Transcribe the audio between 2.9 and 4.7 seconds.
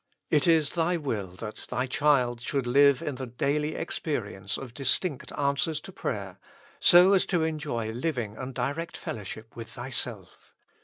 in the daily experience